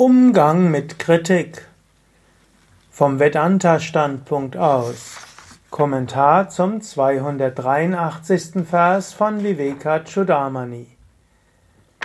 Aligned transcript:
Umgang 0.00 0.70
mit 0.70 1.00
Kritik 1.00 1.66
vom 2.88 3.18
Vedanta-Standpunkt 3.18 4.56
aus. 4.56 5.16
Kommentar 5.72 6.50
zum 6.50 6.80
283. 6.80 8.64
Vers 8.64 9.12
von 9.12 9.42
Vivekachudamani. 9.42 10.86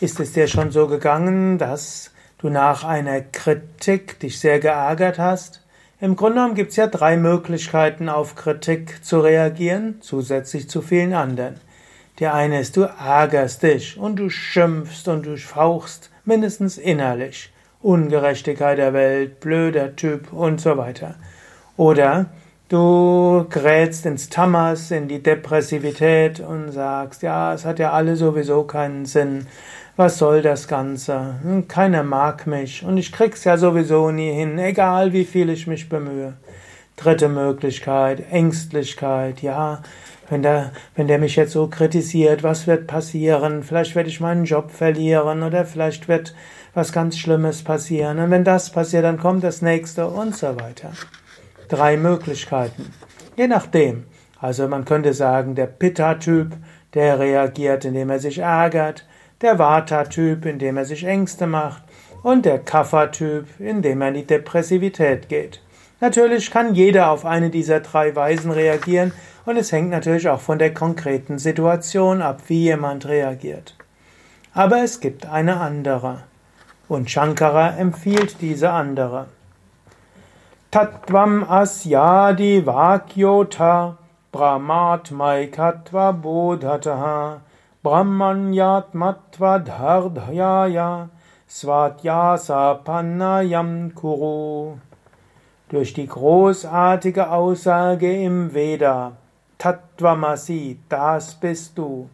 Ist 0.00 0.18
es 0.18 0.32
dir 0.32 0.48
schon 0.48 0.70
so 0.70 0.86
gegangen, 0.86 1.58
dass 1.58 2.12
du 2.38 2.48
nach 2.48 2.84
einer 2.84 3.20
Kritik 3.20 4.18
dich 4.18 4.40
sehr 4.40 4.60
geärgert 4.60 5.18
hast? 5.18 5.62
Im 6.00 6.16
Grunde 6.16 6.36
genommen 6.36 6.54
gibt 6.54 6.70
es 6.70 6.76
ja 6.76 6.86
drei 6.86 7.18
Möglichkeiten, 7.18 8.08
auf 8.08 8.34
Kritik 8.34 9.04
zu 9.04 9.20
reagieren, 9.20 9.98
zusätzlich 10.00 10.70
zu 10.70 10.80
vielen 10.80 11.12
anderen. 11.12 11.60
Der 12.18 12.32
eine 12.32 12.60
ist, 12.60 12.78
du 12.78 12.84
ärgerst 12.84 13.62
dich 13.62 13.98
und 13.98 14.16
du 14.16 14.30
schimpfst 14.30 15.06
und 15.06 15.26
du 15.26 15.36
fauchst, 15.36 16.08
mindestens 16.24 16.78
innerlich. 16.78 17.50
Ungerechtigkeit 17.84 18.78
der 18.78 18.94
Welt, 18.94 19.40
blöder 19.40 19.94
Typ 19.94 20.32
und 20.32 20.58
so 20.58 20.78
weiter. 20.78 21.16
Oder 21.76 22.26
du 22.70 23.44
grätst 23.50 24.06
ins 24.06 24.30
Tamas, 24.30 24.90
in 24.90 25.06
die 25.06 25.22
Depressivität 25.22 26.40
und 26.40 26.72
sagst, 26.72 27.22
ja, 27.22 27.52
es 27.52 27.66
hat 27.66 27.78
ja 27.78 27.92
alle 27.92 28.16
sowieso 28.16 28.64
keinen 28.64 29.04
Sinn. 29.04 29.46
Was 29.96 30.16
soll 30.16 30.40
das 30.40 30.66
Ganze? 30.66 31.34
Hm, 31.42 31.68
keiner 31.68 32.02
mag 32.02 32.46
mich 32.46 32.84
und 32.84 32.96
ich 32.96 33.12
krieg's 33.12 33.44
ja 33.44 33.58
sowieso 33.58 34.10
nie 34.10 34.32
hin, 34.32 34.58
egal 34.58 35.12
wie 35.12 35.26
viel 35.26 35.50
ich 35.50 35.66
mich 35.66 35.90
bemühe. 35.90 36.32
Dritte 36.96 37.28
Möglichkeit, 37.28 38.24
Ängstlichkeit, 38.30 39.42
ja, 39.42 39.82
wenn 40.28 40.42
der, 40.42 40.72
wenn 40.96 41.06
der 41.06 41.18
mich 41.18 41.36
jetzt 41.36 41.52
so 41.52 41.68
kritisiert, 41.68 42.42
was 42.42 42.66
wird 42.66 42.86
passieren? 42.86 43.62
Vielleicht 43.62 43.94
werde 43.94 44.08
ich 44.08 44.20
meinen 44.20 44.44
Job 44.44 44.70
verlieren 44.70 45.42
oder 45.42 45.64
vielleicht 45.64 46.08
wird 46.08 46.34
was 46.74 46.92
ganz 46.92 47.18
Schlimmes 47.18 47.62
passieren. 47.62 48.18
Und 48.18 48.30
wenn 48.30 48.44
das 48.44 48.70
passiert, 48.70 49.04
dann 49.04 49.18
kommt 49.18 49.44
das 49.44 49.62
nächste 49.62 50.08
und 50.08 50.36
so 50.36 50.58
weiter. 50.60 50.92
Drei 51.68 51.96
Möglichkeiten. 51.96 52.92
Je 53.36 53.46
nachdem. 53.46 54.04
Also 54.40 54.68
man 54.68 54.84
könnte 54.84 55.14
sagen, 55.14 55.54
der 55.54 55.66
Pitta-Typ, 55.66 56.52
der 56.92 57.18
reagiert, 57.18 57.84
indem 57.84 58.10
er 58.10 58.18
sich 58.18 58.38
ärgert, 58.38 59.06
der 59.40 59.58
Vata-Typ, 59.58 60.44
indem 60.46 60.76
er 60.76 60.84
sich 60.84 61.04
Ängste 61.04 61.46
macht 61.46 61.82
und 62.22 62.44
der 62.44 62.58
Kapha-Typ, 62.58 63.46
indem 63.58 64.02
er 64.02 64.08
in 64.08 64.14
die 64.14 64.26
Depressivität 64.26 65.28
geht. 65.28 65.60
Natürlich 66.04 66.50
kann 66.50 66.74
jeder 66.74 67.10
auf 67.10 67.24
eine 67.24 67.48
dieser 67.48 67.80
drei 67.80 68.14
Weisen 68.14 68.50
reagieren 68.50 69.14
und 69.46 69.56
es 69.56 69.72
hängt 69.72 69.88
natürlich 69.88 70.28
auch 70.28 70.40
von 70.40 70.58
der 70.58 70.74
konkreten 70.74 71.38
Situation 71.38 72.20
ab, 72.20 72.42
wie 72.48 72.64
jemand 72.64 73.08
reagiert. 73.08 73.74
Aber 74.52 74.84
es 74.84 75.00
gibt 75.00 75.24
eine 75.24 75.58
andere. 75.60 76.24
Und 76.88 77.10
Shankara 77.10 77.78
empfiehlt 77.78 78.42
diese 78.42 78.68
andere. 78.68 79.28
Tattvam 80.70 81.42
asyadi 81.42 82.66
vakyota 82.66 83.96
brahmatmaikatva 84.30 86.12
bodhataha 86.12 87.40
brahmanyatmatva 87.82 89.58
dhardhyaya 89.58 91.08
pannayam 92.84 93.94
kuru. 93.94 94.76
Durch 95.74 95.92
die 95.92 96.06
großartige 96.06 97.32
Aussage 97.32 98.22
im 98.22 98.54
Veda, 98.54 99.16
Tattvamasi, 99.58 100.78
das 100.88 101.34
bist 101.34 101.76
du, 101.76 102.08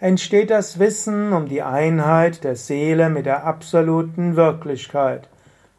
entsteht 0.00 0.48
das 0.48 0.78
Wissen 0.78 1.34
um 1.34 1.46
die 1.46 1.60
Einheit 1.60 2.44
der 2.44 2.56
Seele 2.56 3.10
mit 3.10 3.26
der 3.26 3.44
absoluten 3.44 4.36
Wirklichkeit. 4.36 5.28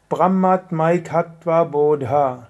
Brahmatmaikatva 0.08 1.64
Bodha. 1.64 2.46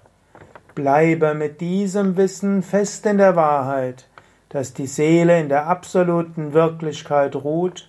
Bleibe 0.75 1.33
mit 1.33 1.63
diesem 1.63 2.19
Wissen 2.19 2.63
fest 2.63 3.07
in 3.07 3.17
der 3.17 3.35
Wahrheit, 3.35 4.07
dass 4.51 4.75
die 4.75 4.89
Seele 4.89 5.41
in 5.41 5.49
der 5.49 5.69
absoluten 5.69 6.53
Wirklichkeit 6.53 7.35
ruht 7.35 7.89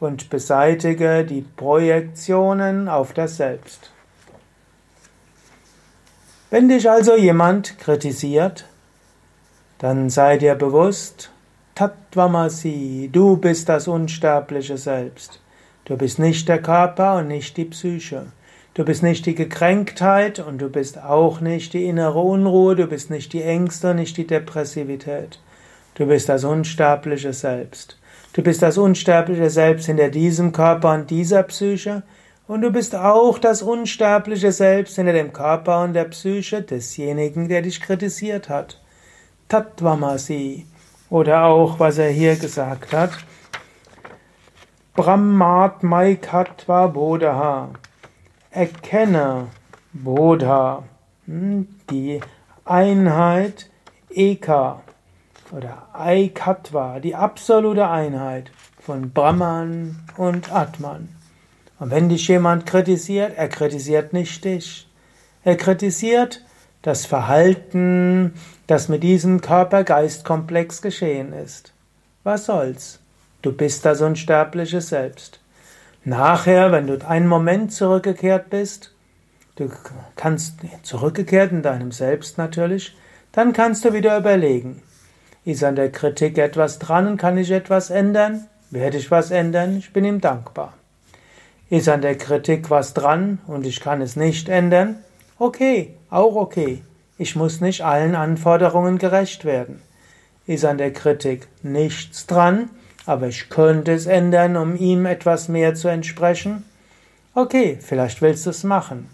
und 0.00 0.28
beseitige 0.28 1.24
die 1.24 1.40
Projektionen 1.40 2.90
auf 2.90 3.14
das 3.14 3.38
Selbst. 3.38 3.90
Wenn 6.48 6.68
dich 6.68 6.88
also 6.88 7.16
jemand 7.16 7.76
kritisiert, 7.80 8.66
dann 9.78 10.10
sei 10.10 10.38
dir 10.38 10.54
bewusst, 10.54 11.30
Tattvamasi, 11.74 13.10
du 13.12 13.36
bist 13.36 13.68
das 13.68 13.88
unsterbliche 13.88 14.78
Selbst. 14.78 15.40
Du 15.86 15.96
bist 15.96 16.20
nicht 16.20 16.48
der 16.48 16.62
Körper 16.62 17.16
und 17.16 17.28
nicht 17.28 17.56
die 17.56 17.64
Psyche. 17.64 18.26
Du 18.74 18.84
bist 18.84 19.02
nicht 19.02 19.26
die 19.26 19.34
Gekränktheit 19.34 20.38
und 20.38 20.58
du 20.58 20.68
bist 20.68 21.02
auch 21.02 21.40
nicht 21.40 21.72
die 21.72 21.86
innere 21.86 22.20
Unruhe, 22.20 22.76
du 22.76 22.86
bist 22.86 23.10
nicht 23.10 23.32
die 23.32 23.42
Ängste 23.42 23.90
und 23.90 23.96
nicht 23.96 24.16
die 24.16 24.26
Depressivität. 24.26 25.40
Du 25.96 26.06
bist 26.06 26.28
das 26.28 26.44
unsterbliche 26.44 27.32
Selbst. 27.32 27.98
Du 28.34 28.42
bist 28.42 28.62
das 28.62 28.78
unsterbliche 28.78 29.50
Selbst 29.50 29.86
hinter 29.86 30.10
diesem 30.10 30.52
Körper 30.52 30.94
und 30.94 31.10
dieser 31.10 31.42
Psyche 31.42 32.04
und 32.48 32.60
du 32.62 32.70
bist 32.70 32.94
auch 32.94 33.38
das 33.38 33.62
unsterbliche 33.62 34.52
Selbst 34.52 34.96
hinter 34.96 35.12
dem 35.12 35.32
Körper 35.32 35.82
und 35.82 35.94
der 35.94 36.04
Psyche 36.04 36.62
desjenigen, 36.62 37.48
der 37.48 37.62
dich 37.62 37.80
kritisiert 37.80 38.48
hat. 38.48 38.80
Tattvamasi. 39.48 40.66
Oder 41.10 41.44
auch, 41.44 41.78
was 41.78 41.98
er 41.98 42.10
hier 42.10 42.36
gesagt 42.36 42.92
hat. 42.92 43.10
Brahmatmaikatva 44.94 46.86
Bodha. 46.88 47.70
Erkenne 48.50 49.48
Bodha. 49.92 50.84
Hm, 51.26 51.68
die 51.90 52.20
Einheit 52.64 53.70
Eka 54.10 54.82
oder 55.52 55.88
Aikatva, 55.92 57.00
die 57.00 57.14
absolute 57.14 57.88
Einheit 57.88 58.50
von 58.80 59.10
Brahman 59.10 60.04
und 60.16 60.52
Atman. 60.52 61.15
Und 61.78 61.90
wenn 61.90 62.08
dich 62.08 62.28
jemand 62.28 62.66
kritisiert, 62.66 63.32
er 63.36 63.48
kritisiert 63.48 64.12
nicht 64.12 64.44
dich. 64.44 64.88
Er 65.44 65.56
kritisiert 65.56 66.42
das 66.82 67.04
Verhalten, 67.04 68.34
das 68.66 68.88
mit 68.88 69.02
diesem 69.02 69.40
Körper-Geist-Komplex 69.40 70.82
geschehen 70.82 71.32
ist. 71.32 71.72
Was 72.24 72.46
soll's? 72.46 73.00
Du 73.42 73.52
bist 73.52 73.84
das 73.84 74.00
unsterbliche 74.00 74.80
Selbst. 74.80 75.40
Nachher, 76.04 76.72
wenn 76.72 76.86
du 76.86 76.98
einen 77.06 77.26
Moment 77.26 77.72
zurückgekehrt 77.72 78.50
bist, 78.50 78.94
du 79.56 79.70
kannst 80.14 80.60
zurückgekehrt 80.82 81.52
in 81.52 81.62
deinem 81.62 81.92
Selbst 81.92 82.38
natürlich, 82.38 82.96
dann 83.32 83.52
kannst 83.52 83.84
du 83.84 83.92
wieder 83.92 84.16
überlegen. 84.16 84.82
Ist 85.44 85.62
an 85.62 85.76
der 85.76 85.92
Kritik 85.92 86.38
etwas 86.38 86.78
dran 86.78 87.16
kann 87.16 87.38
ich 87.38 87.50
etwas 87.50 87.90
ändern? 87.90 88.46
Werde 88.70 88.96
ich 88.98 89.10
was 89.10 89.30
ändern? 89.30 89.76
Ich 89.76 89.92
bin 89.92 90.04
ihm 90.04 90.20
dankbar. 90.20 90.74
Ist 91.68 91.88
an 91.88 92.00
der 92.00 92.16
Kritik 92.16 92.70
was 92.70 92.94
dran 92.94 93.40
und 93.48 93.66
ich 93.66 93.80
kann 93.80 94.00
es 94.00 94.14
nicht 94.14 94.48
ändern? 94.48 95.02
Okay, 95.36 95.94
auch 96.10 96.36
okay. 96.36 96.82
Ich 97.18 97.34
muss 97.34 97.60
nicht 97.60 97.82
allen 97.82 98.14
Anforderungen 98.14 98.98
gerecht 98.98 99.44
werden. 99.44 99.82
Ist 100.46 100.64
an 100.64 100.78
der 100.78 100.92
Kritik 100.92 101.48
nichts 101.64 102.26
dran, 102.26 102.70
aber 103.04 103.26
ich 103.26 103.48
könnte 103.50 103.92
es 103.92 104.06
ändern, 104.06 104.56
um 104.56 104.76
ihm 104.76 105.06
etwas 105.06 105.48
mehr 105.48 105.74
zu 105.74 105.88
entsprechen? 105.88 106.64
Okay, 107.34 107.78
vielleicht 107.80 108.22
willst 108.22 108.46
du 108.46 108.50
es 108.50 108.62
machen. 108.62 109.10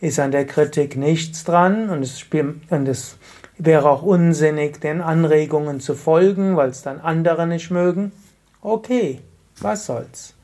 Ist 0.00 0.18
an 0.18 0.32
der 0.32 0.46
Kritik 0.46 0.96
nichts 0.96 1.44
dran 1.44 1.90
und 1.90 2.02
es, 2.02 2.26
und 2.70 2.88
es 2.88 3.18
wäre 3.56 3.88
auch 3.88 4.02
unsinnig, 4.02 4.80
den 4.80 5.00
Anregungen 5.00 5.78
zu 5.78 5.94
folgen, 5.94 6.56
weil 6.56 6.70
es 6.70 6.82
dann 6.82 7.00
andere 7.00 7.46
nicht 7.46 7.70
mögen? 7.70 8.10
Okay, 8.62 9.20
was 9.60 9.86
soll's. 9.86 10.34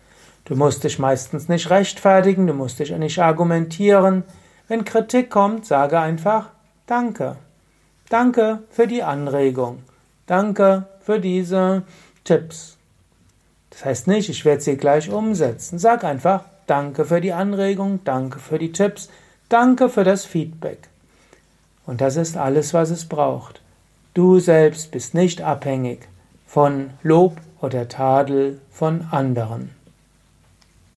Du 0.44 0.56
musst 0.56 0.84
dich 0.84 0.98
meistens 0.98 1.48
nicht 1.48 1.70
rechtfertigen, 1.70 2.46
du 2.46 2.54
musst 2.54 2.78
dich 2.78 2.90
nicht 2.90 3.18
argumentieren. 3.18 4.24
Wenn 4.68 4.84
Kritik 4.84 5.30
kommt, 5.30 5.66
sage 5.66 5.98
einfach 5.98 6.50
Danke. 6.86 7.36
Danke 8.10 8.62
für 8.70 8.86
die 8.86 9.02
Anregung. 9.02 9.82
Danke 10.26 10.86
für 11.00 11.18
diese 11.18 11.82
Tipps. 12.24 12.76
Das 13.70 13.84
heißt 13.84 14.06
nicht, 14.06 14.28
ich 14.28 14.44
werde 14.44 14.60
sie 14.60 14.76
gleich 14.76 15.10
umsetzen. 15.10 15.78
Sag 15.78 16.04
einfach 16.04 16.44
Danke 16.66 17.04
für 17.04 17.20
die 17.20 17.32
Anregung, 17.32 18.00
danke 18.04 18.38
für 18.38 18.58
die 18.58 18.72
Tipps, 18.72 19.10
danke 19.50 19.90
für 19.90 20.04
das 20.04 20.24
Feedback. 20.24 20.88
Und 21.84 22.00
das 22.00 22.16
ist 22.16 22.36
alles, 22.38 22.72
was 22.72 22.90
es 22.90 23.06
braucht. 23.06 23.60
Du 24.14 24.38
selbst 24.38 24.90
bist 24.90 25.12
nicht 25.12 25.42
abhängig 25.42 26.08
von 26.46 26.90
Lob 27.02 27.36
oder 27.60 27.88
Tadel 27.88 28.60
von 28.70 29.06
anderen. 29.10 29.70